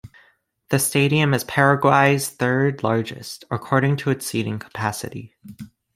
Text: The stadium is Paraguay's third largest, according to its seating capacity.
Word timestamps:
The 0.69 0.79
stadium 0.79 1.31
is 1.35 1.43
Paraguay's 1.43 2.27
third 2.29 2.81
largest, 2.81 3.45
according 3.51 3.97
to 3.97 4.09
its 4.09 4.25
seating 4.25 4.57
capacity. 4.57 5.35